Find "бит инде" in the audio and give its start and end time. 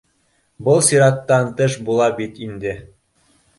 2.23-2.75